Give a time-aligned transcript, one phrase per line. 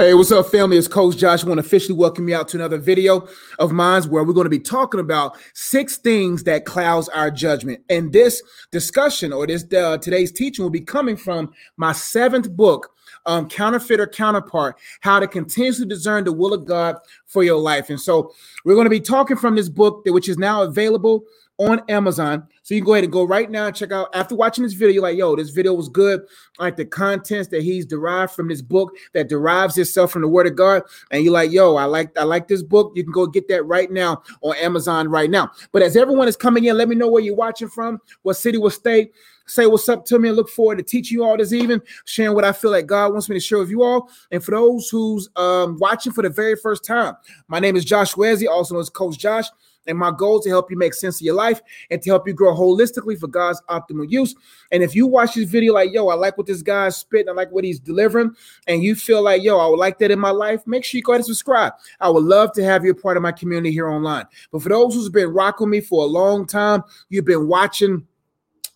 [0.00, 0.78] Hey, what's up, family?
[0.78, 1.44] It's Coach Josh.
[1.44, 4.46] I want to officially welcome you out to another video of mine where we're going
[4.46, 7.84] to be talking about six things that clouds our judgment.
[7.90, 12.94] And this discussion or this uh, today's teaching will be coming from my seventh book,
[13.26, 16.96] um, Counterfeit or Counterpart: How to Continuously Discern the Will of God
[17.26, 17.90] for Your Life.
[17.90, 18.32] And so
[18.64, 21.24] we're going to be talking from this book, which is now available
[21.60, 22.48] on Amazon.
[22.62, 24.72] So you can go ahead and go right now and check out after watching this
[24.72, 26.22] video, like, yo, this video was good.
[26.58, 30.46] like the contents that he's derived from this book that derives itself from the word
[30.46, 30.82] of God.
[31.10, 32.92] And you're like, yo, I like I like this book.
[32.96, 35.50] You can go get that right now on Amazon right now.
[35.70, 38.56] But as everyone is coming in, let me know where you're watching from, what city,
[38.56, 39.12] what state.
[39.46, 42.36] Say what's up to me and look forward to teaching you all this evening, sharing
[42.36, 44.08] what I feel like God wants me to share with you all.
[44.30, 47.16] And for those who's um, watching for the very first time,
[47.48, 49.46] my name is Josh Wesley, also known as Coach Josh.
[49.90, 52.26] And my goal is to help you make sense of your life and to help
[52.26, 54.34] you grow holistically for God's optimal use.
[54.72, 57.32] And if you watch this video like, yo, I like what this guy's spitting, I
[57.32, 58.34] like what he's delivering,
[58.66, 61.02] and you feel like, yo, I would like that in my life, make sure you
[61.02, 61.74] go ahead and subscribe.
[62.00, 64.26] I would love to have you a part of my community here online.
[64.52, 68.06] But for those who's been rocking me for a long time, you've been watching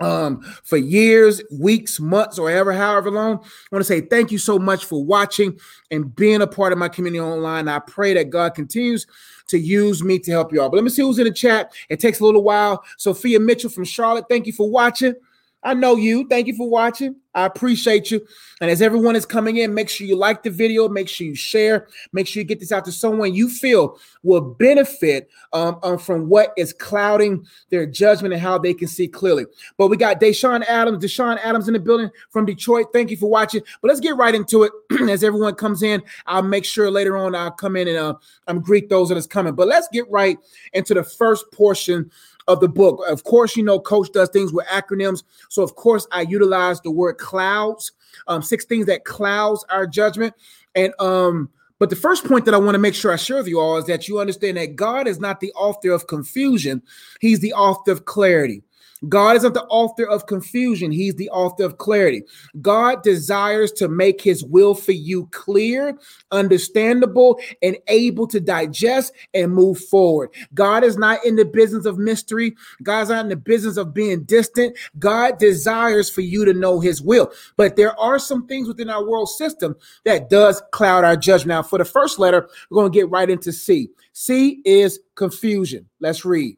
[0.00, 4.38] um for years weeks months or ever however long i want to say thank you
[4.38, 5.56] so much for watching
[5.94, 7.68] and being a part of my community online.
[7.68, 9.06] I pray that god continues
[9.48, 10.68] to use me to help you all.
[10.68, 11.72] But let me see who's in the chat.
[11.88, 12.82] It takes a little while.
[12.96, 15.14] Sophia mitchell from charlotte thank you for watching
[15.64, 16.28] I know you.
[16.28, 17.16] Thank you for watching.
[17.34, 18.24] I appreciate you.
[18.60, 21.34] And as everyone is coming in, make sure you like the video, make sure you
[21.34, 25.98] share, make sure you get this out to someone you feel will benefit um, um,
[25.98, 29.46] from what is clouding their judgment and how they can see clearly.
[29.76, 32.88] But we got Deshaun Adams, Deshaun Adams in the building from Detroit.
[32.92, 33.62] Thank you for watching.
[33.82, 34.72] But let's get right into it.
[35.10, 38.88] as everyone comes in, I'll make sure later on I'll come in and uh, greet
[38.88, 39.54] those that is coming.
[39.54, 40.38] But let's get right
[40.72, 42.10] into the first portion
[42.48, 43.02] of the book.
[43.08, 45.22] Of course, you know, Coach does things with acronyms.
[45.48, 47.92] So, of course, I utilize the word clouds,
[48.26, 50.34] um, six things that clouds our judgment.
[50.74, 53.48] And, um, but the first point that I want to make sure I share with
[53.48, 56.82] you all is that you understand that God is not the author of confusion,
[57.20, 58.64] He's the author of clarity.
[59.08, 62.22] God isn't the author of confusion, He's the author of clarity.
[62.60, 65.98] God desires to make His will for you clear,
[66.30, 70.30] understandable, and able to digest and move forward.
[70.54, 74.24] God is not in the business of mystery, God's not in the business of being
[74.24, 74.76] distant.
[74.98, 77.32] God desires for you to know His will.
[77.56, 81.48] But there are some things within our world system that does cloud our judgment.
[81.48, 83.90] Now, for the first letter, we're going to get right into C.
[84.12, 85.88] C is confusion.
[86.00, 86.56] Let's read.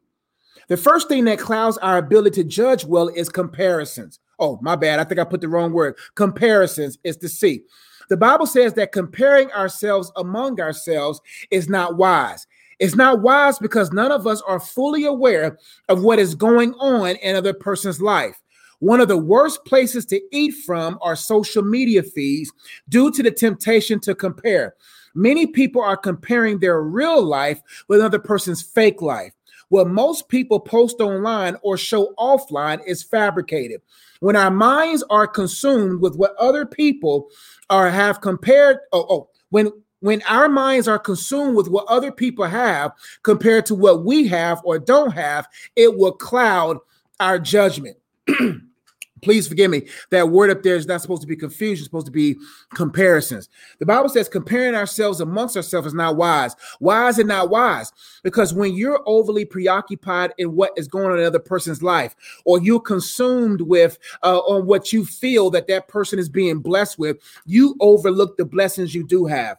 [0.67, 4.19] The first thing that clouds our ability to judge well is comparisons.
[4.39, 4.99] Oh, my bad.
[4.99, 5.97] I think I put the wrong word.
[6.15, 7.61] Comparisons is to see.
[8.09, 12.47] The Bible says that comparing ourselves among ourselves is not wise.
[12.79, 15.57] It's not wise because none of us are fully aware
[15.89, 18.41] of what is going on in another person's life.
[18.79, 22.51] One of the worst places to eat from are social media feeds
[22.89, 24.75] due to the temptation to compare.
[25.15, 29.33] Many people are comparing their real life with another person's fake life.
[29.69, 33.81] What most people post online or show offline is fabricated.
[34.19, 37.29] When our minds are consumed with what other people
[37.69, 42.45] are have compared, oh, oh, when when our minds are consumed with what other people
[42.45, 42.91] have
[43.23, 46.77] compared to what we have or don't have, it will cloud
[47.19, 47.97] our judgment.
[49.21, 49.87] Please forgive me.
[50.11, 52.35] That word up there is not supposed to be confusion, it's supposed to be
[52.75, 53.49] comparisons.
[53.79, 56.55] The Bible says comparing ourselves amongst ourselves is not wise.
[56.79, 57.91] Why is it not wise?
[58.23, 62.61] Because when you're overly preoccupied in what is going on in another person's life, or
[62.61, 67.17] you're consumed with uh, on what you feel that that person is being blessed with,
[67.45, 69.57] you overlook the blessings you do have.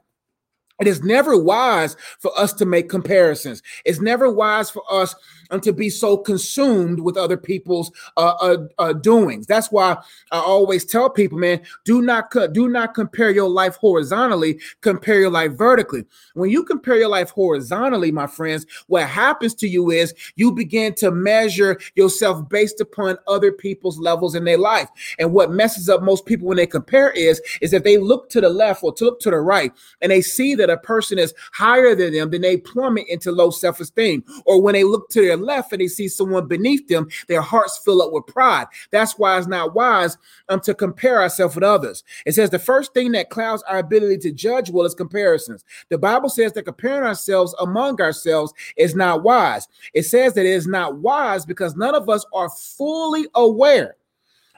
[0.81, 3.63] It is never wise for us to make comparisons.
[3.85, 5.15] It's never wise for us
[5.51, 9.47] and to be so consumed with other people's uh, uh, uh, doings.
[9.47, 9.97] That's why
[10.31, 14.61] I always tell people, man, do not co- do not compare your life horizontally.
[14.81, 16.05] Compare your life vertically.
[16.35, 20.95] When you compare your life horizontally, my friends, what happens to you is you begin
[20.97, 24.89] to measure yourself based upon other people's levels in their life.
[25.19, 28.41] And what messes up most people when they compare is is if they look to
[28.41, 31.35] the left or to look to the right and they see that a person is
[31.53, 34.25] higher than them, then they plummet into low self esteem.
[34.47, 37.81] Or when they look to their left and they see someone beneath them, their hearts
[37.85, 38.67] fill up with pride.
[38.91, 40.17] That's why it's not wise
[40.49, 42.05] um, to compare ourselves with others.
[42.27, 45.65] It says the first thing that clouds our ability to judge well is comparisons.
[45.89, 49.69] The Bible says that comparing ourselves among ourselves is not wise.
[49.95, 53.98] It says that it is not wise because none of us are fully aware.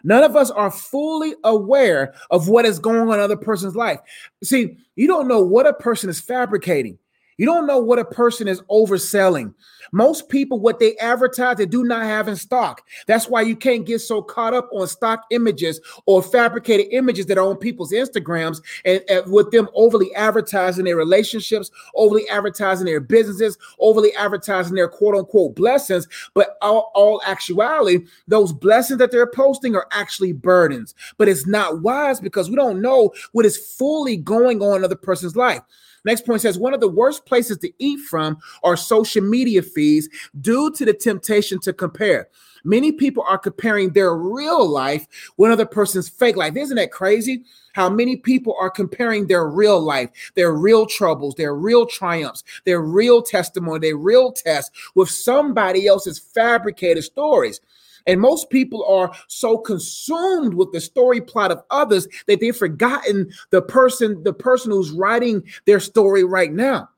[0.05, 4.00] None of us are fully aware of what is going on in another person's life.
[4.43, 6.99] See, you don't know what a person is fabricating.
[7.41, 9.55] You don't know what a person is overselling.
[9.93, 12.83] Most people, what they advertise, they do not have in stock.
[13.07, 17.39] That's why you can't get so caught up on stock images or fabricated images that
[17.39, 23.01] are on people's Instagrams and, and with them overly advertising their relationships, overly advertising their
[23.01, 26.07] businesses, overly advertising their quote unquote blessings.
[26.35, 30.95] But all, all actuality, those blessings that they're posting are actually burdens.
[31.17, 34.95] But it's not wise because we don't know what is fully going on in other
[34.95, 35.63] person's life.
[36.05, 40.08] Next point says one of the worst places to eat from are social media feeds
[40.41, 42.29] due to the temptation to compare.
[42.64, 45.06] Many people are comparing their real life
[45.37, 46.56] with another person's fake life.
[46.56, 47.44] Isn't that crazy?
[47.73, 52.81] How many people are comparing their real life, their real troubles, their real triumphs, their
[52.81, 57.61] real testimony, their real tests with somebody else's fabricated stories.
[58.06, 63.31] And most people are so consumed with the story plot of others that they've forgotten
[63.50, 66.88] the person, the person who's writing their story right now.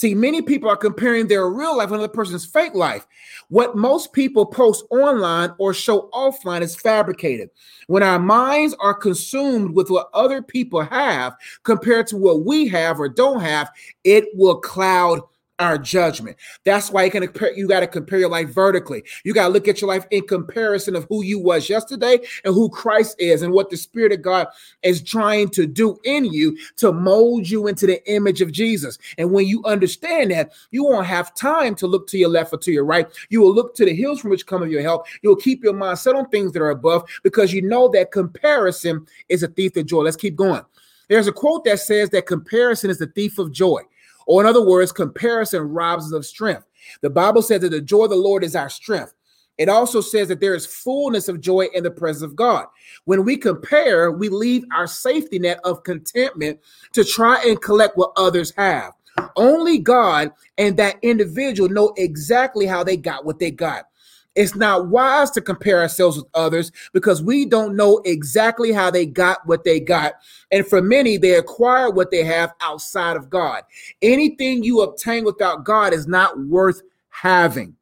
[0.00, 3.06] See, many people are comparing their real life with another person's fake life.
[3.48, 7.50] What most people post online or show offline is fabricated.
[7.86, 12.98] When our minds are consumed with what other people have compared to what we have
[12.98, 13.70] or don't have,
[14.02, 15.20] it will cloud
[15.60, 16.36] our judgment.
[16.64, 19.04] That's why you can you got to compare your life vertically.
[19.24, 22.54] You got to look at your life in comparison of who you was yesterday and
[22.54, 24.48] who Christ is and what the Spirit of God
[24.82, 28.98] is trying to do in you to mold you into the image of Jesus.
[29.18, 32.58] And when you understand that, you won't have time to look to your left or
[32.58, 33.06] to your right.
[33.28, 35.06] You will look to the hills from which come of your help.
[35.22, 39.06] You'll keep your mind set on things that are above because you know that comparison
[39.28, 40.02] is a thief of joy.
[40.02, 40.62] Let's keep going.
[41.08, 43.82] There's a quote that says that comparison is the thief of joy.
[44.30, 46.64] Or, in other words, comparison robs us of strength.
[47.00, 49.12] The Bible says that the joy of the Lord is our strength.
[49.58, 52.66] It also says that there is fullness of joy in the presence of God.
[53.06, 56.60] When we compare, we leave our safety net of contentment
[56.92, 58.92] to try and collect what others have.
[59.34, 63.88] Only God and that individual know exactly how they got what they got.
[64.36, 69.04] It's not wise to compare ourselves with others because we don't know exactly how they
[69.04, 70.14] got what they got.
[70.52, 73.64] And for many, they acquire what they have outside of God.
[74.02, 77.74] Anything you obtain without God is not worth having.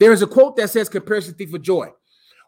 [0.00, 1.88] There is a quote that says, Comparison thief of joy.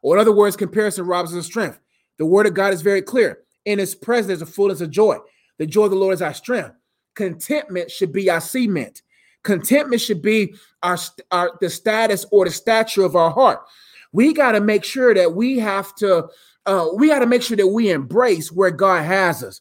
[0.02, 1.78] Or in other words, comparison robs us of strength.
[2.16, 3.40] The word of God is very clear.
[3.66, 5.18] In his presence, there's a fullness of joy.
[5.58, 6.72] The joy of the Lord is our strength.
[7.14, 9.02] Contentment should be our cement.
[9.42, 10.98] Contentment should be our,
[11.30, 13.60] our the status or the stature of our heart.
[14.12, 16.28] We got to make sure that we have to
[16.66, 19.60] uh, we got to make sure that we embrace where God has us.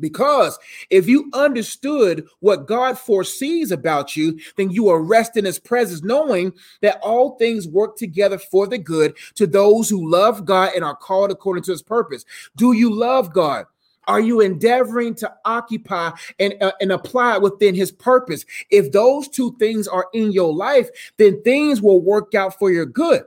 [0.00, 0.58] Because
[0.90, 6.02] if you understood what God foresees about you, then you are rest in his presence,
[6.02, 6.52] knowing
[6.82, 10.96] that all things work together for the good to those who love God and are
[10.96, 12.24] called according to his purpose.
[12.56, 13.66] Do you love God?
[14.06, 18.44] Are you endeavoring to occupy and, uh, and apply within his purpose?
[18.70, 22.86] If those two things are in your life, then things will work out for your
[22.86, 23.24] good.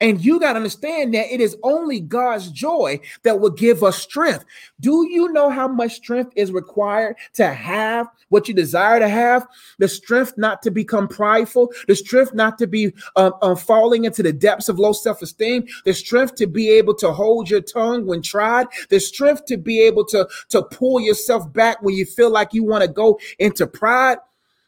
[0.00, 3.98] And you got to understand that it is only God's joy that will give us
[3.98, 4.44] strength.
[4.80, 9.46] Do you know how much strength is required to have what you desire to have?
[9.78, 14.22] The strength not to become prideful, the strength not to be um, um, falling into
[14.22, 18.06] the depths of low self esteem, the strength to be able to hold your tongue
[18.06, 22.30] when tried, the strength to be able to, to pull yourself back when you feel
[22.30, 24.18] like you want to go into pride.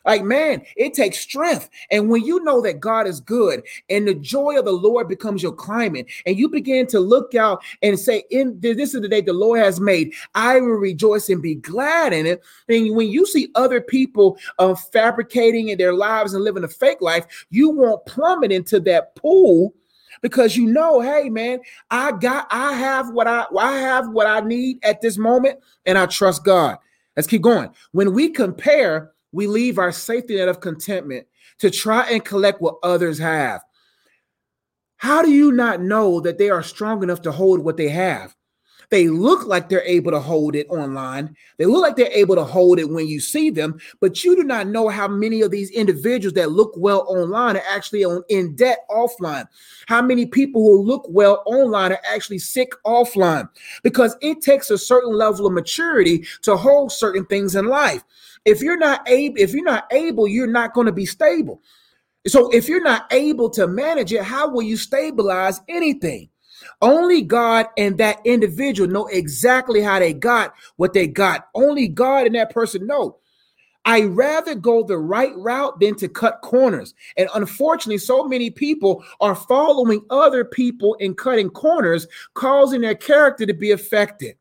[0.06, 1.69] Like, man, it takes strength.
[1.91, 5.43] And when you know that God is good and the joy of the Lord becomes
[5.43, 9.20] your climate, and you begin to look out and say, In this is the day
[9.20, 12.43] the Lord has made, I will rejoice and be glad in it.
[12.69, 17.01] And when you see other people uh, fabricating in their lives and living a fake
[17.01, 19.74] life, you won't plummet into that pool
[20.22, 21.60] because you know, hey man,
[21.91, 25.98] I got I have what I I have what I need at this moment, and
[25.98, 26.79] I trust God.
[27.17, 27.70] Let's keep going.
[27.93, 31.27] When we compare we leave our safety net of contentment
[31.58, 33.63] to try and collect what others have.
[34.96, 38.37] How do you not know that they are strong enough to hold what they have?
[38.91, 41.37] They look like they're able to hold it online.
[41.58, 44.43] They look like they're able to hold it when you see them, but you do
[44.43, 48.81] not know how many of these individuals that look well online are actually in debt
[48.91, 49.46] offline.
[49.87, 53.49] How many people who look well online are actually sick offline
[53.84, 58.03] because it takes a certain level of maturity to hold certain things in life.
[58.44, 61.61] If you're not able, if you're not able, you're not going to be stable.
[62.27, 66.29] So if you're not able to manage it, how will you stabilize anything?
[66.82, 71.49] Only God and that individual know exactly how they got what they got.
[71.55, 73.19] Only God and that person know.
[73.87, 76.94] I rather go the right route than to cut corners.
[77.17, 83.47] And unfortunately, so many people are following other people and cutting corners, causing their character
[83.47, 84.37] to be affected.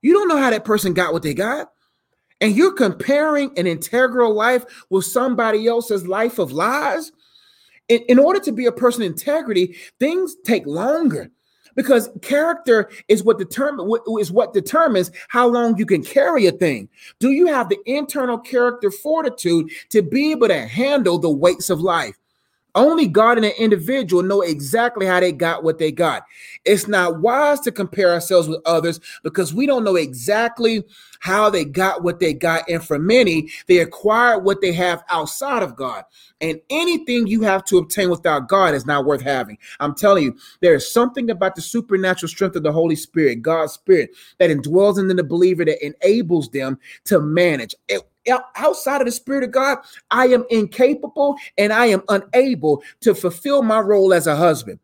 [0.00, 1.73] You don't know how that person got what they got.
[2.44, 7.10] And you're comparing an integral life with somebody else's life of lies,
[7.88, 11.30] in, in order to be a person of integrity, things take longer
[11.74, 16.86] because character is what determine is what determines how long you can carry a thing.
[17.18, 21.80] Do you have the internal character fortitude to be able to handle the weights of
[21.80, 22.18] life?
[22.74, 26.24] Only God and an individual know exactly how they got what they got.
[26.64, 30.82] It's not wise to compare ourselves with others because we don't know exactly
[31.20, 32.68] how they got what they got.
[32.68, 36.04] And for many, they acquired what they have outside of God.
[36.40, 39.56] And anything you have to obtain without God is not worth having.
[39.78, 43.72] I'm telling you, there is something about the supernatural strength of the Holy Spirit, God's
[43.72, 47.74] Spirit, that indwells in the believer that enables them to manage.
[47.88, 48.02] It,
[48.56, 49.78] outside of the Spirit of God,
[50.10, 54.78] I am incapable and I am unable to fulfill my role as a husband.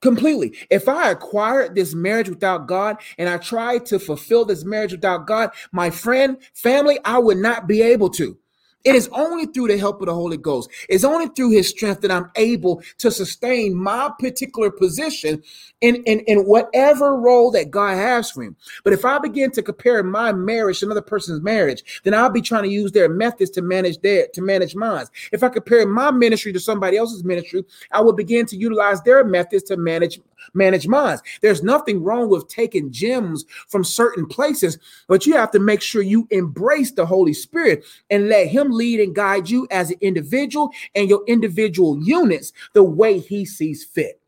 [0.00, 0.56] Completely.
[0.70, 5.26] If I acquired this marriage without God and I tried to fulfill this marriage without
[5.26, 8.36] God, my friend, family, I would not be able to.
[8.84, 10.70] It is only through the help of the Holy Ghost.
[10.88, 15.42] It's only through his strength that I'm able to sustain my particular position
[15.82, 18.56] in, in, in whatever role that God has for him.
[18.82, 22.40] But if I begin to compare my marriage to another person's marriage, then I'll be
[22.40, 25.06] trying to use their methods to manage their to manage mine.
[25.32, 29.24] If I compare my ministry to somebody else's ministry, I will begin to utilize their
[29.24, 30.20] methods to manage
[30.54, 31.22] manage minds.
[31.40, 34.78] There's nothing wrong with taking gems from certain places,
[35.08, 39.00] but you have to make sure you embrace the Holy Spirit and let Him lead
[39.00, 44.20] and guide you as an individual and your individual units the way He sees fit.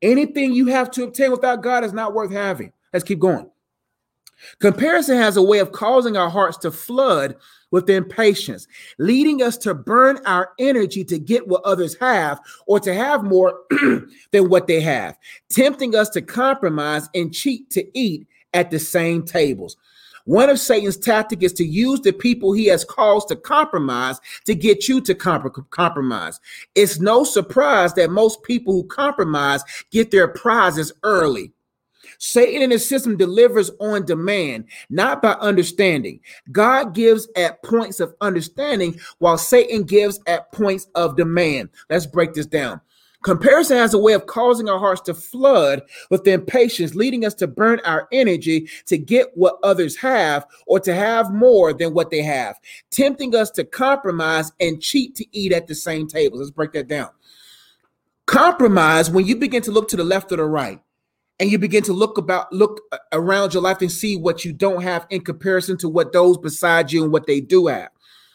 [0.00, 2.72] Anything you have to obtain without God is not worth having.
[2.92, 3.48] Let's keep going.
[4.58, 7.36] Comparison has a way of causing our hearts to flood
[7.70, 8.68] with impatience,
[8.98, 13.60] leading us to burn our energy to get what others have or to have more
[14.30, 15.16] than what they have,
[15.48, 19.76] tempting us to compromise and cheat to eat at the same tables.
[20.24, 24.54] One of Satan's tactics is to use the people he has caused to compromise to
[24.54, 26.38] get you to comp- compromise.
[26.76, 31.52] It's no surprise that most people who compromise get their prizes early.
[32.22, 36.20] Satan and his system delivers on demand, not by understanding.
[36.52, 41.70] God gives at points of understanding, while Satan gives at points of demand.
[41.90, 42.80] Let's break this down.
[43.24, 47.48] Comparison has a way of causing our hearts to flood with impatience, leading us to
[47.48, 52.22] burn our energy to get what others have or to have more than what they
[52.22, 52.56] have,
[52.92, 56.38] tempting us to compromise and cheat to eat at the same table.
[56.38, 57.10] Let's break that down.
[58.26, 60.80] Compromise when you begin to look to the left or the right
[61.42, 62.80] and you begin to look about look
[63.10, 66.92] around your life and see what you don't have in comparison to what those beside
[66.92, 67.90] you and what they do have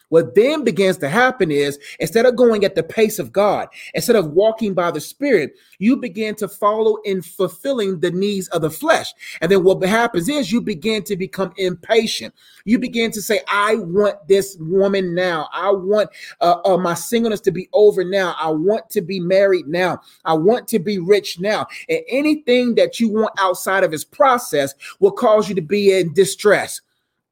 [0.08, 4.16] what then begins to happen is instead of going at the pace of God, instead
[4.16, 8.70] of walking by the Spirit, you begin to follow in fulfilling the needs of the
[8.70, 9.12] flesh.
[9.40, 12.34] And then what happens is you begin to become impatient.
[12.64, 15.48] You begin to say, I want this woman now.
[15.52, 16.10] I want
[16.40, 18.34] uh, uh, my singleness to be over now.
[18.38, 20.00] I want to be married now.
[20.24, 21.66] I want to be rich now.
[21.88, 26.12] And anything that you want outside of his process will cause you to be in
[26.12, 26.80] distress.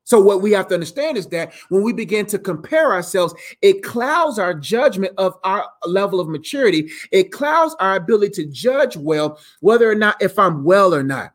[0.06, 3.82] So, what we have to understand is that when we begin to compare ourselves, it
[3.82, 6.88] clouds our judgment of our level of maturity.
[7.10, 11.32] It clouds our ability to judge well, whether or not if I'm well or not.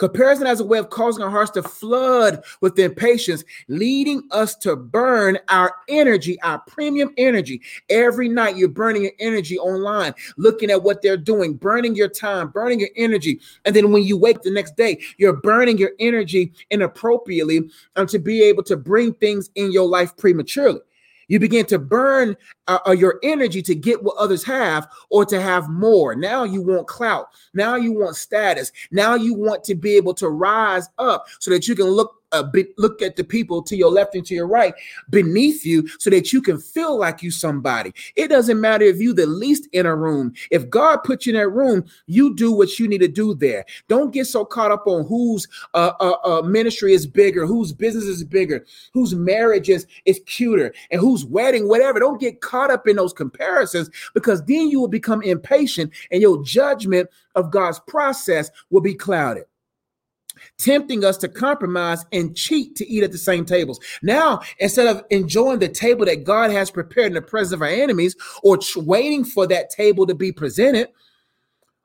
[0.00, 4.74] Comparison has a way of causing our hearts to flood with impatience, leading us to
[4.74, 7.60] burn our energy, our premium energy.
[7.90, 12.48] Every night you're burning your energy online, looking at what they're doing, burning your time,
[12.48, 13.40] burning your energy.
[13.66, 18.18] And then when you wake the next day, you're burning your energy inappropriately um, to
[18.18, 20.80] be able to bring things in your life prematurely.
[21.30, 25.40] You begin to burn uh, uh, your energy to get what others have or to
[25.40, 26.16] have more.
[26.16, 27.28] Now you want clout.
[27.54, 28.72] Now you want status.
[28.90, 32.42] Now you want to be able to rise up so that you can look uh,
[32.42, 34.74] be, look at the people to your left and to your right
[35.10, 37.92] beneath you so that you can feel like you somebody.
[38.16, 40.32] It doesn't matter if you the least in a room.
[40.50, 43.64] If God put you in that room, you do what you need to do there.
[43.88, 48.04] Don't get so caught up on whose uh, uh, uh, ministry is bigger, whose business
[48.04, 51.98] is bigger, whose marriage is, is cuter, and whose wedding, whatever.
[51.98, 56.42] Don't get caught up in those comparisons because then you will become impatient and your
[56.42, 59.44] judgment of God's process will be clouded
[60.58, 63.80] tempting us to compromise and cheat to eat at the same tables.
[64.02, 67.68] Now, instead of enjoying the table that God has prepared in the presence of our
[67.68, 70.88] enemies or waiting for that table to be presented,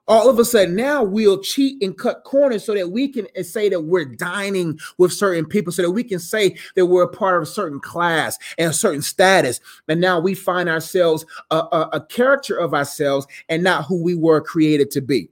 [0.07, 3.69] all of a sudden now we'll cheat and cut corners so that we can say
[3.69, 7.37] that we're dining with certain people so that we can say that we're a part
[7.37, 11.89] of a certain class and a certain status and now we find ourselves a, a,
[11.93, 15.29] a character of ourselves and not who we were created to be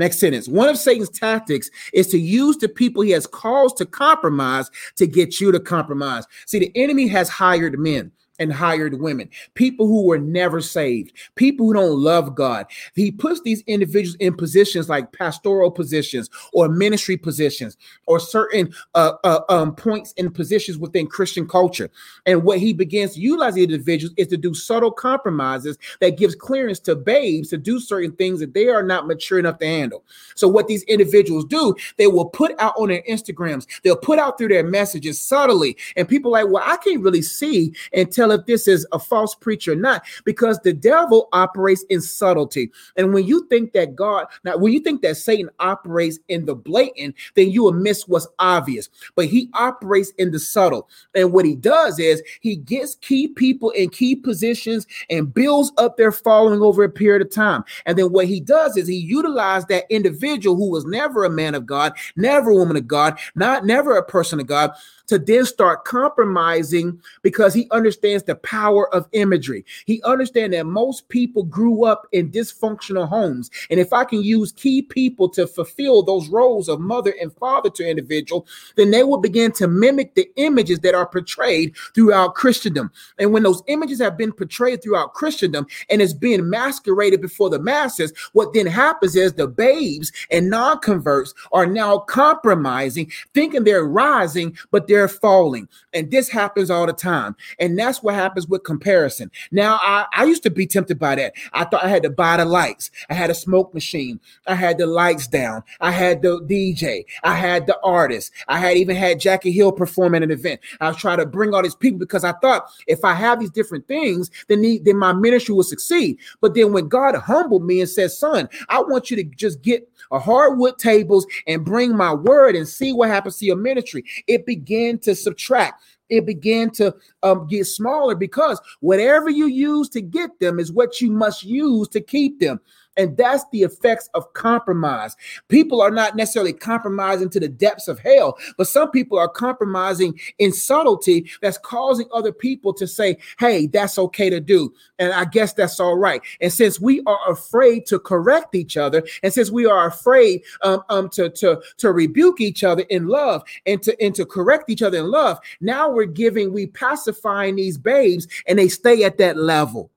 [0.00, 0.48] Next sentence.
[0.48, 5.06] One of Satan's tactics is to use the people he has caused to compromise to
[5.06, 6.24] get you to compromise.
[6.46, 11.66] See, the enemy has hired men and hired women, people who were never saved, people
[11.66, 12.66] who don't love God.
[12.94, 19.12] He puts these individuals in positions like pastoral positions or ministry positions or certain uh,
[19.22, 21.90] uh, um, points in positions within Christian culture.
[22.26, 26.34] And what he begins to utilize the individuals is to do subtle compromises that gives
[26.34, 30.04] clearance to babes to do certain things that they are not mature enough to handle.
[30.34, 34.38] So what these individuals do, they will put out on their Instagrams, they'll put out
[34.38, 38.46] through their messages subtly, and people like, well, I can't really see and tell if
[38.46, 42.70] this is a false preacher or not, because the devil operates in subtlety.
[42.96, 46.54] And when you think that God, now when you think that Satan operates in the
[46.54, 48.88] blatant, then you will miss what's obvious.
[49.14, 50.88] But he operates in the subtle.
[51.14, 55.96] And what he does is he gets key people in key positions and builds up
[55.96, 57.64] their following over a period of time.
[57.86, 61.54] And then what he does is he utilizes that individual who was never a man
[61.54, 64.72] of God, never a woman of God, not never a person of God,
[65.06, 69.64] to then start compromising because he understands the power of imagery.
[69.86, 73.50] He understands that most people grew up in dysfunctional homes.
[73.70, 77.70] And if I can use key people to fulfill those roles of mother and father
[77.70, 82.90] to individual, then they will begin to mimic the images that are portrayed throughout Christendom.
[83.18, 87.58] And when those images have been portrayed throughout Christendom and it's being masqueraded before the
[87.58, 94.56] masses, what then happens is the babes and non-converts are now compromising, thinking they're rising,
[94.70, 95.68] but they're falling.
[95.92, 97.36] And this happens all the time.
[97.58, 99.30] And what happens with comparison.
[99.50, 101.34] Now, I, I used to be tempted by that.
[101.52, 102.90] I thought I had to buy the lights.
[103.08, 104.20] I had a smoke machine.
[104.46, 105.62] I had the lights down.
[105.80, 107.04] I had the DJ.
[107.22, 108.32] I had the artist.
[108.48, 110.60] I had even had Jackie Hill perform at an event.
[110.80, 113.50] I was trying to bring all these people because I thought if I have these
[113.50, 116.18] different things, then, the, then my ministry will succeed.
[116.40, 119.88] But then when God humbled me and said, son, I want you to just get
[120.10, 124.04] a hardwood tables and bring my word and see what happens to your ministry.
[124.26, 130.00] It began to subtract it began to um, get smaller because whatever you use to
[130.00, 132.60] get them is what you must use to keep them.
[132.96, 135.16] And that's the effects of compromise.
[135.48, 140.18] People are not necessarily compromising to the depths of hell, but some people are compromising
[140.38, 144.72] in subtlety that's causing other people to say, hey, that's okay to do.
[144.98, 146.20] And I guess that's all right.
[146.40, 150.82] And since we are afraid to correct each other, and since we are afraid um,
[150.88, 154.82] um, to, to, to rebuke each other in love and to, and to correct each
[154.82, 159.36] other in love, now we're giving, we pacifying these babes and they stay at that
[159.36, 159.90] level.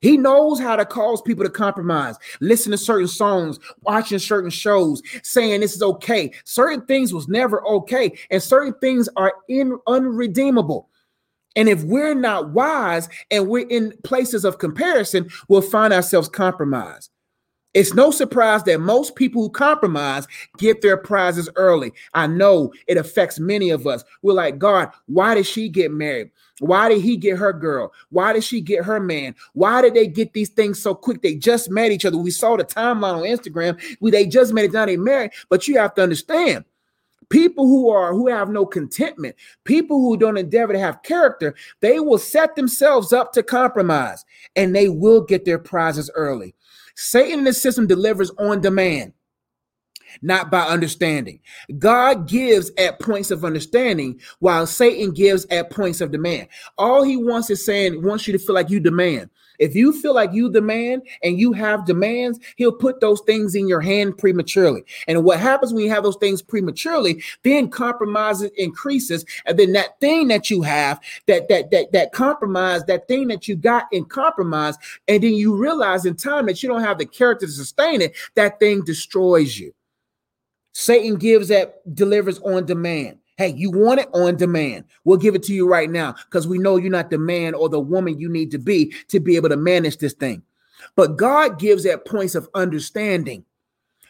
[0.00, 5.02] He knows how to cause people to compromise, listen to certain songs, watching certain shows,
[5.22, 6.32] saying this is okay.
[6.44, 10.88] Certain things was never okay, and certain things are in unredeemable.
[11.56, 17.10] And if we're not wise and we're in places of comparison, we'll find ourselves compromised.
[17.74, 20.26] It's no surprise that most people who compromise
[20.56, 21.92] get their prizes early.
[22.14, 24.04] I know it affects many of us.
[24.22, 26.30] We're like, God, why did she get married?
[26.60, 27.92] Why did he get her girl?
[28.10, 29.34] Why did she get her man?
[29.52, 31.22] Why did they get these things so quick?
[31.22, 32.16] They just met each other.
[32.16, 33.80] We saw the timeline on Instagram.
[34.00, 35.32] We they just met it now they married.
[35.48, 36.64] But you have to understand,
[37.28, 42.00] people who are who have no contentment, people who don't endeavor to have character, they
[42.00, 44.24] will set themselves up to compromise
[44.56, 46.54] and they will get their prizes early.
[47.00, 49.12] Satan in the system delivers on demand
[50.22, 51.38] not by understanding.
[51.78, 56.48] God gives at points of understanding, while Satan gives at points of demand.
[56.76, 59.30] All he wants is saying, wants you to feel like you demand.
[59.58, 63.68] If you feel like you demand and you have demands, he'll put those things in
[63.68, 64.84] your hand prematurely.
[65.06, 69.24] And what happens when you have those things prematurely, then compromise increases.
[69.46, 73.48] And then that thing that you have, that that that that compromise, that thing that
[73.48, 77.06] you got in compromise, and then you realize in time that you don't have the
[77.06, 79.74] character to sustain it, that thing destroys you.
[80.72, 83.18] Satan gives that delivers on demand.
[83.38, 84.84] Hey, you want it on demand.
[85.04, 87.68] We'll give it to you right now because we know you're not the man or
[87.68, 90.42] the woman you need to be to be able to manage this thing.
[90.96, 93.44] But God gives at points of understanding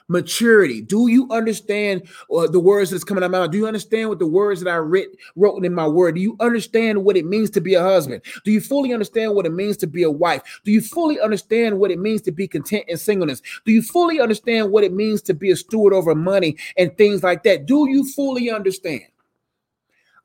[0.09, 0.81] maturity.
[0.81, 3.51] Do you understand uh, the words that's coming out of my mouth?
[3.51, 6.15] Do you understand what the words that I writ, wrote in my word?
[6.15, 8.23] Do you understand what it means to be a husband?
[8.47, 10.63] Do you fully understand what it means to be a wife?
[10.65, 13.43] Do you fully understand what it means to be content in singleness?
[13.67, 17.23] Do you fully understand what it means to be a steward over money and things
[17.23, 17.67] like that?
[17.67, 19.03] Do you fully understand?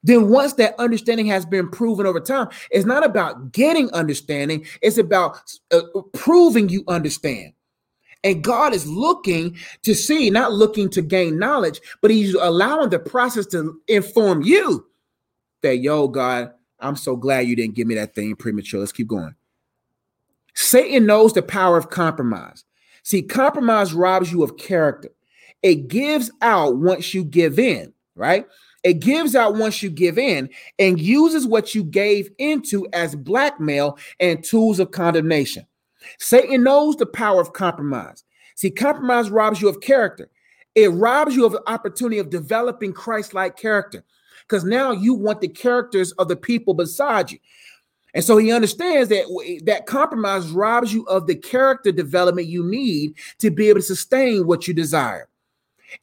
[0.03, 4.97] Then once that understanding has been proven over time, it's not about getting understanding, it's
[4.97, 5.37] about
[5.71, 5.81] uh,
[6.13, 7.53] proving you understand.
[8.25, 12.99] And God is looking to see, not looking to gain knowledge, but He's allowing the
[12.99, 14.85] process to inform you
[15.61, 18.79] that, yo, God, I'm so glad you didn't give me that thing premature.
[18.79, 19.35] Let's keep going.
[20.53, 22.63] Satan knows the power of compromise.
[23.03, 25.09] See, compromise robs you of character.
[25.61, 28.47] It gives out once you give in, right?
[28.83, 33.97] It gives out once you give in and uses what you gave into as blackmail
[34.19, 35.65] and tools of condemnation.
[36.19, 38.23] Satan knows the power of compromise.
[38.55, 40.29] See, compromise robs you of character.
[40.75, 44.03] It robs you of the opportunity of developing Christ like character
[44.41, 47.39] because now you want the characters of the people beside you.
[48.13, 49.25] And so he understands that
[49.65, 54.45] that compromise robs you of the character development you need to be able to sustain
[54.45, 55.29] what you desire.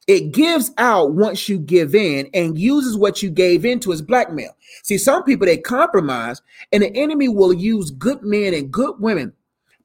[0.06, 4.56] It gives out once you give in and uses what you gave into as blackmail.
[4.82, 9.32] See, some people they compromise, and the enemy will use good men and good women,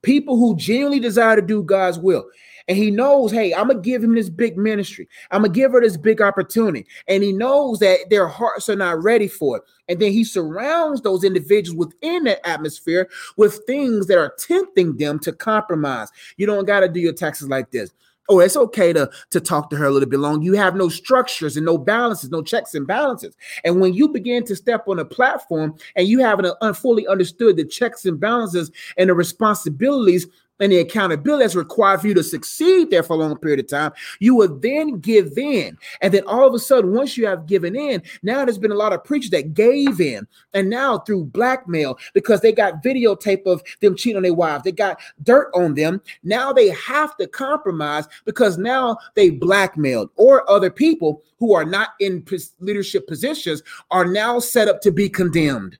[0.02, 2.24] people who genuinely desire to do God's will.
[2.68, 5.08] And he knows, hey, I'm gonna give him this big ministry.
[5.30, 6.86] I'm gonna give her this big opportunity.
[7.06, 9.62] And he knows that their hearts are not ready for it.
[9.88, 15.20] And then he surrounds those individuals within that atmosphere with things that are tempting them
[15.20, 16.10] to compromise.
[16.38, 17.92] You don't got to do your taxes like this
[18.28, 20.42] oh, it's okay to, to talk to her a little bit long.
[20.42, 23.36] You have no structures and no balances, no checks and balances.
[23.64, 27.56] And when you begin to step on a platform and you haven't uh, fully understood
[27.56, 30.26] the checks and balances and the responsibilities
[30.60, 33.68] and the accountability that's required for you to succeed there for a long period of
[33.68, 35.76] time, you will then give in.
[36.00, 38.76] And then all of a sudden, once you have given in, now there's been a
[38.76, 40.26] lot of preachers that gave in.
[40.54, 44.72] And now through blackmail, because they got videotape of them cheating on their wives, they
[44.72, 46.00] got dirt on them.
[46.22, 51.90] Now they have to compromise because now they blackmailed or other people who are not
[52.00, 52.24] in
[52.60, 55.78] leadership positions are now set up to be condemned.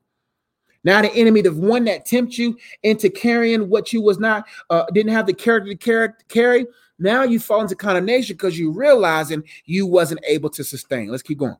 [0.86, 4.84] Now the enemy, the one that tempts you into carrying what you was not, uh,
[4.94, 6.66] didn't have the character to carry,
[7.00, 11.08] now you fall into condemnation because you realizing you wasn't able to sustain.
[11.08, 11.56] Let's keep going.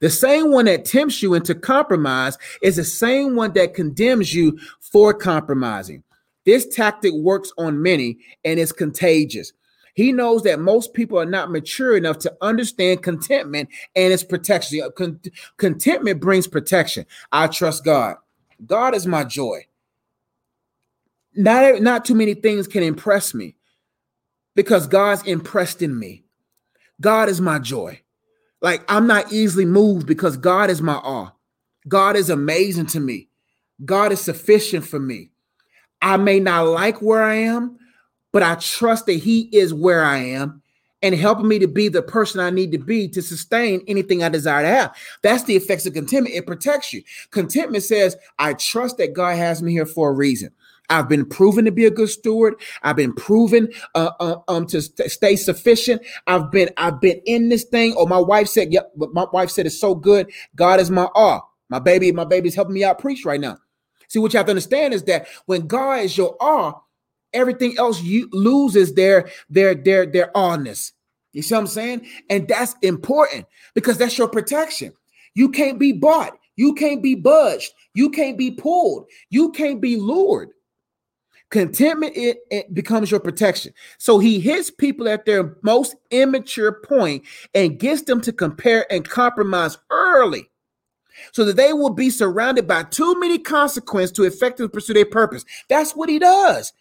[0.00, 4.58] The same one that tempts you into compromise is the same one that condemns you
[4.80, 6.02] for compromising.
[6.46, 9.52] This tactic works on many and is contagious.
[9.98, 14.80] He knows that most people are not mature enough to understand contentment and its protection.
[14.80, 15.20] Uh, con-
[15.56, 17.04] contentment brings protection.
[17.32, 18.14] I trust God.
[18.64, 19.66] God is my joy.
[21.34, 23.56] Not, not too many things can impress me
[24.54, 26.22] because God's impressed in me.
[27.00, 28.00] God is my joy.
[28.62, 31.32] Like I'm not easily moved because God is my awe.
[31.88, 33.30] God is amazing to me.
[33.84, 35.32] God is sufficient for me.
[36.00, 37.77] I may not like where I am,
[38.32, 40.62] but I trust that He is where I am
[41.02, 44.28] and helping me to be the person I need to be to sustain anything I
[44.28, 44.96] desire to have.
[45.22, 46.34] That's the effects of contentment.
[46.34, 47.02] It protects you.
[47.30, 50.50] Contentment says, I trust that God has me here for a reason.
[50.90, 52.54] I've been proven to be a good steward.
[52.82, 56.02] I've been proven uh, uh, um, to st- stay sufficient.
[56.26, 57.94] I've been I've been in this thing.
[57.96, 60.32] Oh, my wife said, "Yep." But my wife said it's so good.
[60.56, 61.54] God is my all.
[61.68, 63.58] My baby, my baby's helping me out preach right now.
[64.08, 66.87] See, what you have to understand is that when God is your all,
[67.32, 70.92] everything else you loses their their their their honest.
[71.32, 72.06] You see what I'm saying?
[72.30, 74.92] And that's important because that's your protection.
[75.34, 76.36] You can't be bought.
[76.56, 77.72] You can't be budged.
[77.94, 79.06] You can't be pulled.
[79.30, 80.50] You can't be lured.
[81.50, 83.72] Contentment it, it, becomes your protection.
[83.98, 89.08] So he hits people at their most immature point and gets them to compare and
[89.08, 90.50] compromise early
[91.32, 95.44] so that they will be surrounded by too many consequences to effectively pursue their purpose.
[95.68, 96.72] That's what he does.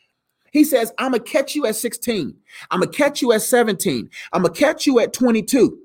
[0.57, 2.35] He says, I'm going to catch you at 16.
[2.71, 4.09] I'm going to catch you at 17.
[4.33, 5.77] I'm going to catch you at 22.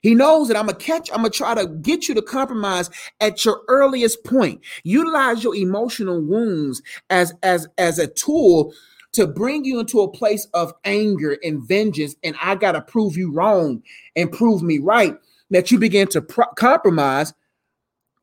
[0.00, 2.88] He knows that I'm to catch, I'm to try to get you to compromise
[3.20, 4.62] at your earliest point.
[4.84, 8.72] Utilize your emotional wounds as, as, as a tool
[9.12, 12.16] to bring you into a place of anger and vengeance.
[12.24, 13.82] And I got to prove you wrong
[14.16, 15.14] and prove me right.
[15.50, 17.34] That you begin to pro- compromise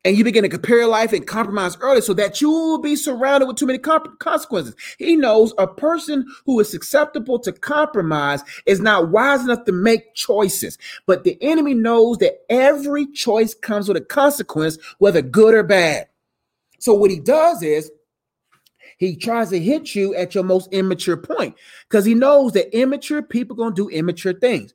[0.04, 2.96] and you begin to compare your life and compromise early so that you will be
[2.96, 4.74] surrounded with too many comp- consequences.
[4.98, 10.14] He knows a person who is susceptible to compromise is not wise enough to make
[10.14, 10.76] choices.
[11.06, 16.08] But the enemy knows that every choice comes with a consequence, whether good or bad.
[16.80, 17.90] So what he does is
[18.98, 21.54] he tries to hit you at your most immature point
[21.88, 24.74] because he knows that immature people going to do immature things.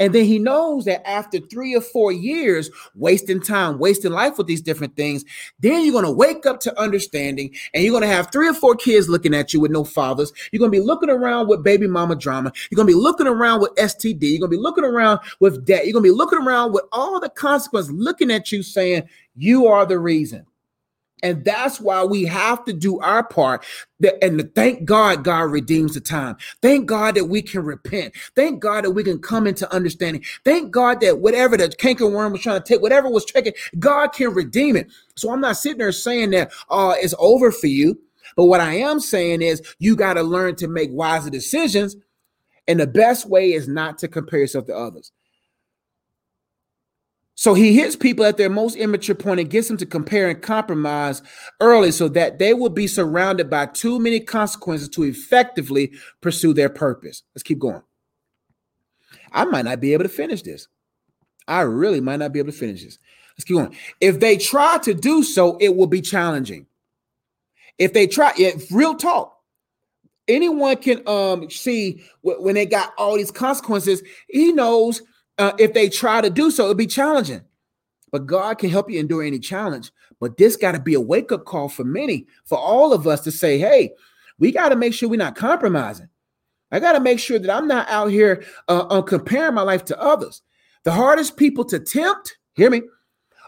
[0.00, 4.46] And then he knows that after three or four years, wasting time, wasting life with
[4.46, 5.24] these different things,
[5.60, 8.54] then you're going to wake up to understanding and you're going to have three or
[8.54, 10.32] four kids looking at you with no fathers.
[10.50, 12.50] You're going to be looking around with baby mama drama.
[12.70, 14.22] You're going to be looking around with STD.
[14.22, 15.84] You're going to be looking around with debt.
[15.84, 19.02] You're going to be looking around with all the consequences looking at you saying,
[19.36, 20.46] you are the reason.
[21.22, 23.64] And that's why we have to do our part.
[24.22, 26.36] And thank God, God redeems the time.
[26.62, 28.14] Thank God that we can repent.
[28.34, 30.24] Thank God that we can come into understanding.
[30.44, 34.32] Thank God that whatever the cankerworm was trying to take, whatever was taken, God can
[34.32, 34.90] redeem it.
[35.16, 38.00] So I'm not sitting there saying that uh, it's over for you.
[38.36, 41.96] But what I am saying is you got to learn to make wiser decisions.
[42.68, 45.12] And the best way is not to compare yourself to others.
[47.40, 50.42] So he hits people at their most immature point and gets them to compare and
[50.42, 51.22] compromise
[51.60, 56.68] early so that they will be surrounded by too many consequences to effectively pursue their
[56.68, 57.22] purpose.
[57.34, 57.82] Let's keep going.
[59.32, 60.68] I might not be able to finish this.
[61.48, 62.98] I really might not be able to finish this.
[63.38, 63.74] Let's keep going.
[64.02, 66.66] If they try to do so, it will be challenging.
[67.78, 69.34] If they try, if real talk,
[70.28, 74.02] anyone can um see when they got all these consequences.
[74.28, 75.00] He knows
[75.40, 77.40] uh, if they try to do so, it'll be challenging.
[78.12, 79.90] But God can help you endure any challenge.
[80.20, 83.22] But this got to be a wake up call for many, for all of us
[83.22, 83.92] to say, hey,
[84.38, 86.08] we got to make sure we're not compromising.
[86.70, 89.84] I got to make sure that I'm not out here uh, uh, comparing my life
[89.86, 90.42] to others.
[90.84, 92.82] The hardest people to tempt, hear me,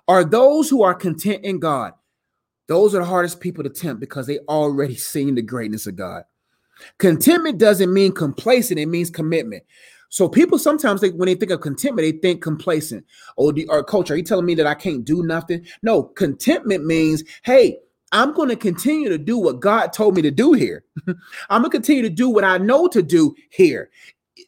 [0.09, 1.93] are those who are content in God.
[2.69, 6.25] Those are the hardest people to tempt because they already seen the greatness of God.
[6.99, 9.63] Contentment doesn't mean complacent, it means commitment.
[10.13, 13.07] So people sometimes they when they think of contentment, they think complacent.
[13.39, 15.67] Oh, the, or coach, are you telling me that I can't do nothing?
[15.83, 17.79] No, contentment means, hey,
[18.13, 20.85] I'm going to continue to do what God told me to do here.
[21.49, 23.89] I'm going to continue to do what I know to do here.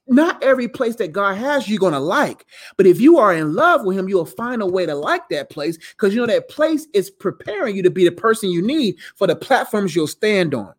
[0.07, 2.45] Not every place that God has you're going to like,
[2.77, 5.49] but if you are in love with Him, you'll find a way to like that
[5.49, 8.97] place because you know that place is preparing you to be the person you need
[9.17, 10.75] for the platforms you'll stand on.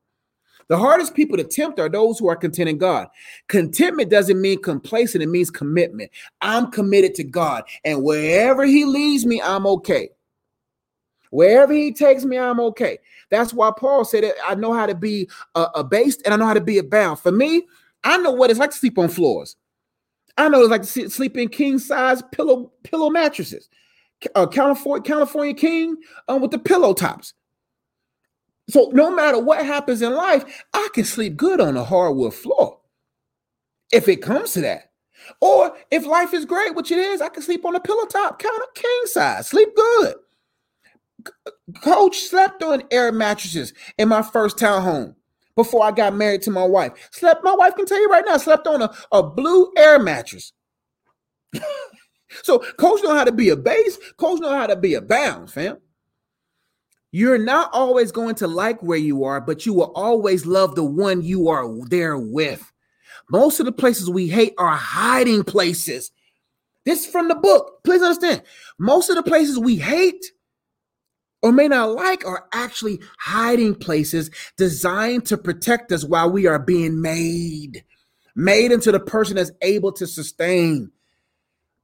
[0.67, 3.07] The hardest people to tempt are those who are content in God.
[3.47, 6.11] Contentment doesn't mean complacent, it means commitment.
[6.41, 10.09] I'm committed to God, and wherever He leads me, I'm okay.
[11.29, 12.97] Wherever He takes me, I'm okay.
[13.29, 14.31] That's why Paul said.
[14.45, 17.19] I know how to be uh, abased and I know how to be abound.
[17.19, 17.65] For me,
[18.03, 19.55] I know what it's like to sleep on floors.
[20.37, 23.69] I know it's like to sleep in king size pillow pillow mattresses.
[24.33, 25.97] Uh, California California king
[26.27, 27.33] um, with the pillow tops.
[28.69, 32.79] So no matter what happens in life, I can sleep good on a hardwood floor
[33.91, 34.91] if it comes to that.
[35.41, 38.39] Or if life is great, which it is, I can sleep on a pillow top,
[38.39, 40.15] kind of king size, sleep good.
[41.47, 41.51] Uh,
[41.81, 45.15] coach slept on air mattresses in my first townhome
[45.55, 46.91] before I got married to my wife.
[47.11, 50.53] Slept, my wife can tell you right now, slept on a, a blue air mattress.
[52.43, 55.49] so coach know how to be a base, coach know how to be a bound,
[55.51, 55.77] fam.
[57.15, 60.83] You're not always going to like where you are, but you will always love the
[60.83, 62.73] one you are there with.
[63.29, 66.11] Most of the places we hate are hiding places.
[66.83, 67.81] This is from the book.
[67.85, 68.41] Please understand.
[68.77, 70.25] Most of the places we hate
[71.41, 76.59] or may not like are actually hiding places designed to protect us while we are
[76.59, 77.85] being made,
[78.35, 80.91] made into the person that's able to sustain.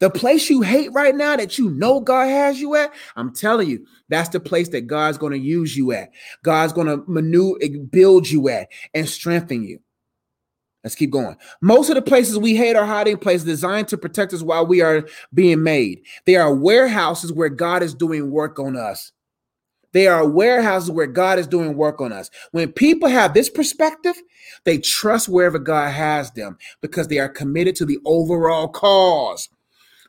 [0.01, 3.69] The place you hate right now that you know God has you at, I'm telling
[3.69, 6.09] you, that's the place that God's going to use you at.
[6.43, 7.59] God's going to maneuver,
[7.91, 9.79] build you at, and strengthen you.
[10.83, 11.37] Let's keep going.
[11.61, 14.81] Most of the places we hate are hiding places designed to protect us while we
[14.81, 16.01] are being made.
[16.25, 19.11] They are warehouses where God is doing work on us.
[19.91, 22.31] They are warehouses where God is doing work on us.
[22.51, 24.15] When people have this perspective,
[24.63, 29.47] they trust wherever God has them because they are committed to the overall cause.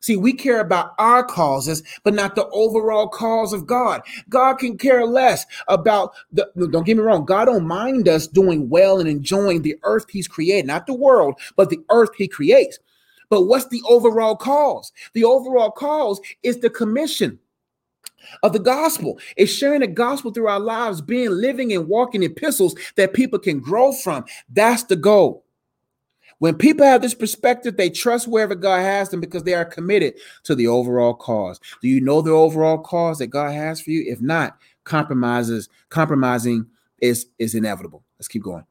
[0.03, 4.03] See, we care about our causes, but not the overall cause of God.
[4.29, 8.69] God can care less about the, don't get me wrong, God don't mind us doing
[8.69, 12.81] well and enjoying the earth he's created, not the world, but the earth he creates.
[13.31, 14.93] But what's the overall cause?
[15.15, 17.39] The overall cause is the commission
[18.43, 19.21] of the gospel.
[19.37, 23.61] It's sharing the gospel through our lives, being living and walking epistles that people can
[23.61, 24.25] grow from.
[24.49, 25.45] That's the goal.
[26.43, 30.15] When people have this perspective, they trust wherever God has them because they are committed
[30.43, 31.61] to the overall cause.
[31.81, 34.13] Do you know the overall cause that God has for you?
[34.13, 36.67] If not, compromises, compromising
[37.01, 38.03] is, is inevitable.
[38.19, 38.65] Let's keep going.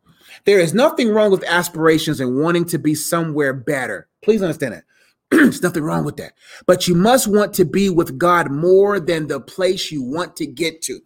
[0.44, 4.10] There is nothing wrong with aspirations and wanting to be somewhere better.
[4.22, 4.84] Please understand that.
[5.32, 6.34] There's nothing wrong with that.
[6.66, 10.46] But you must want to be with God more than the place you want to
[10.46, 11.00] get to.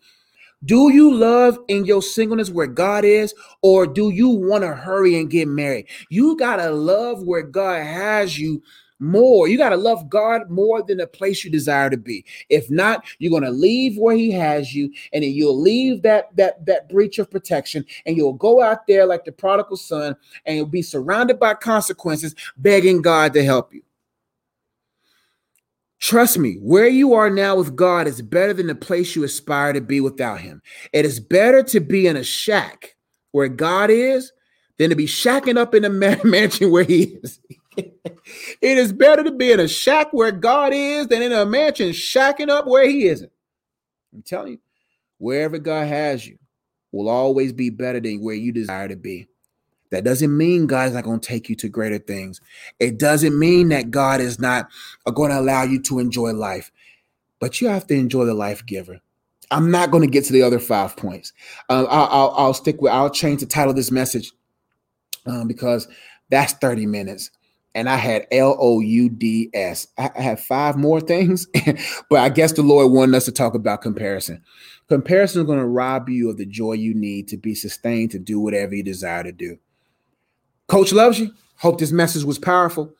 [0.63, 5.19] Do you love in your singleness where God is, or do you want to hurry
[5.19, 5.87] and get married?
[6.09, 8.63] You got to love where God has you
[8.99, 9.47] more.
[9.47, 12.25] You got to love God more than the place you desire to be.
[12.49, 16.35] If not, you're going to leave where he has you and then you'll leave that
[16.37, 20.15] that that breach of protection and you'll go out there like the prodigal son
[20.45, 23.81] and you'll be surrounded by consequences begging God to help you.
[26.05, 29.73] Trust me, where you are now with God is better than the place you aspire
[29.73, 30.61] to be without Him.
[30.93, 32.95] It is better to be in a shack
[33.31, 34.31] where God is
[34.77, 35.89] than to be shacking up in a
[36.23, 37.39] mansion where He is.
[37.75, 37.97] it
[38.61, 42.49] is better to be in a shack where God is than in a mansion shacking
[42.49, 43.31] up where He isn't.
[44.13, 44.59] I'm telling you,
[45.17, 46.37] wherever God has you,
[46.91, 49.27] will always be better than where you desire to be.
[49.95, 52.41] That doesn't mean God is not going to take you to greater things.
[52.81, 54.67] It doesn't mean that God is not
[55.05, 56.69] going to allow you to enjoy life,
[57.39, 58.99] but you have to enjoy the life giver.
[59.51, 61.31] I'm not going to get to the other five points.
[61.69, 64.33] Uh, I'll, I'll, I'll, stick with, I'll change the title of this message
[65.25, 65.87] um, because
[66.29, 67.31] that's 30 minutes.
[67.73, 69.87] And I had L O U D S.
[69.97, 71.47] I have five more things,
[72.09, 74.43] but I guess the Lord wanted us to talk about comparison.
[74.89, 78.19] Comparison is going to rob you of the joy you need to be sustained to
[78.19, 79.57] do whatever you desire to do.
[80.67, 81.31] Coach loves you.
[81.57, 82.93] Hope this message was powerful.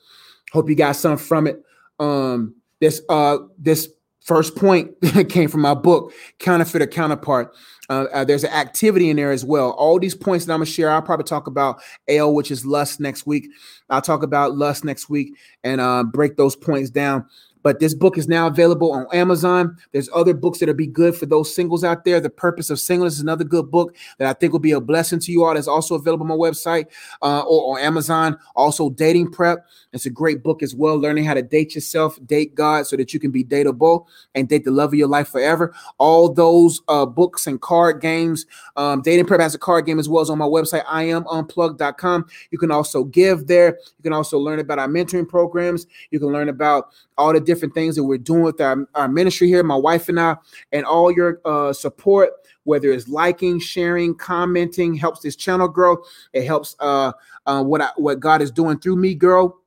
[0.52, 1.62] Hope you got something from it.
[2.00, 3.90] Um, this uh this
[4.22, 4.92] first point
[5.30, 7.56] came from my book, Counterfeit or Counterpart.
[7.90, 9.72] Uh, uh, there's an activity in there as well.
[9.72, 13.00] All these points that I'm gonna share, I'll probably talk about L, which is lust
[13.00, 13.48] next week.
[13.90, 17.28] I'll talk about lust next week and uh, break those points down.
[17.66, 19.76] But this book is now available on Amazon.
[19.92, 22.20] There's other books that'll be good for those singles out there.
[22.20, 25.20] The Purpose of Singleness is another good book that I think will be a blessing
[25.22, 25.56] to you all.
[25.56, 26.86] That's also available on my website
[27.24, 28.38] uh, or on Amazon.
[28.56, 29.66] Also, Dating Prep.
[29.94, 30.96] It's a great book as well.
[30.96, 34.64] Learning how to date yourself, date God, so that you can be dateable and date
[34.64, 35.74] the love of your life forever.
[35.98, 38.46] All those uh, books and card games.
[38.76, 42.26] Um, Dating Prep has a card game as well as on my website, iamunplugged.com.
[42.52, 43.80] You can also give there.
[43.98, 45.88] You can also learn about our mentoring programs.
[46.12, 49.48] You can learn about all the different things that we're doing with our, our ministry
[49.48, 50.38] here, my wife and I,
[50.72, 52.32] and all your uh, support,
[52.64, 55.98] whether it's liking, sharing, commenting, helps this channel grow.
[56.34, 57.14] It helps uh,
[57.46, 59.58] uh, what I, what God is doing through me grow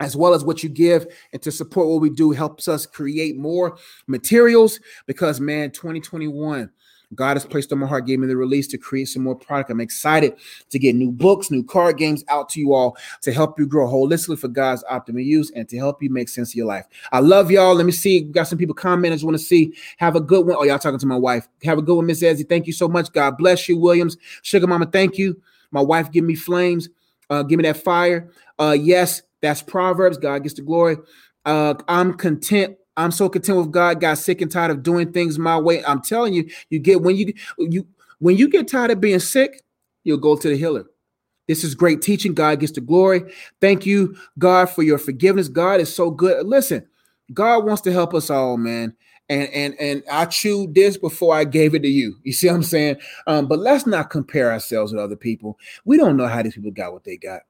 [0.00, 3.36] as well as what you give and to support what we do helps us create
[3.36, 6.70] more materials because man 2021
[7.14, 9.70] God has placed on my heart, gave me the release to create some more product.
[9.70, 10.34] I'm excited
[10.68, 13.88] to get new books, new card games out to you all to help you grow
[13.88, 16.86] holistically for God's optimal use and to help you make sense of your life.
[17.12, 17.74] I love y'all.
[17.74, 18.22] Let me see.
[18.22, 19.12] We got some people comment.
[19.12, 19.74] I just want to see.
[19.96, 20.56] Have a good one.
[20.56, 21.48] Oh, y'all talking to my wife.
[21.64, 22.48] Have a good one, Miss Ezzy.
[22.48, 23.12] Thank you so much.
[23.12, 24.16] God bless you, Williams.
[24.42, 25.40] Sugar Mama, thank you.
[25.72, 26.88] My wife, give me flames.
[27.28, 28.30] Uh, give me that fire.
[28.58, 30.18] Uh, yes, that's Proverbs.
[30.18, 30.96] God gets the glory.
[31.44, 34.00] Uh, I'm content I'm so content with God.
[34.00, 35.84] Got sick and tired of doing things my way.
[35.84, 37.86] I'm telling you, you get when you you
[38.18, 39.62] when you get tired of being sick,
[40.04, 40.84] you'll go to the healer.
[41.48, 42.34] This is great teaching.
[42.34, 43.22] God gets the glory.
[43.60, 45.48] Thank you, God, for your forgiveness.
[45.48, 46.46] God is so good.
[46.46, 46.86] Listen,
[47.32, 48.94] God wants to help us all, man.
[49.28, 52.16] And and and I chewed this before I gave it to you.
[52.24, 52.96] You see what I'm saying?
[53.26, 55.58] Um, but let's not compare ourselves with other people.
[55.84, 57.42] We don't know how these people got what they got.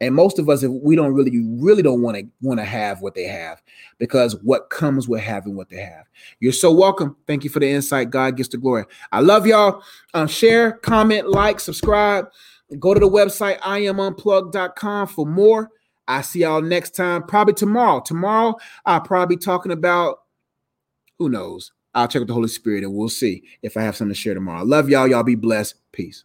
[0.00, 2.64] And most of us, if we don't really, you really don't want to want to
[2.64, 3.62] have what they have,
[3.98, 6.06] because what comes with having what they have.
[6.40, 7.16] You're so welcome.
[7.26, 8.10] Thank you for the insight.
[8.10, 8.84] God gets the glory.
[9.12, 9.82] I love y'all.
[10.12, 12.26] Um, share, comment, like, subscribe.
[12.78, 15.70] Go to the website iamunplugged.com for more.
[16.06, 18.00] I see y'all next time, probably tomorrow.
[18.00, 20.18] Tomorrow, I'll probably be talking about
[21.18, 21.72] who knows.
[21.94, 24.34] I'll check with the Holy Spirit and we'll see if I have something to share
[24.34, 24.60] tomorrow.
[24.60, 25.06] I love y'all.
[25.06, 25.76] Y'all be blessed.
[25.92, 26.24] Peace.